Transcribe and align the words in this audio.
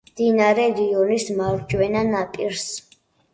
მდინარე 0.09 0.63
რიონის 0.79 1.25
მარჯვენა 1.41 2.03
ნაპირას. 2.09 2.67